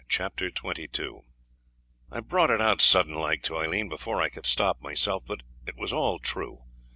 [0.09, 1.23] Chapter 22
[2.09, 5.77] I brought it out sudden like to Aileen before I could stop myself, but it
[5.77, 6.63] was all true.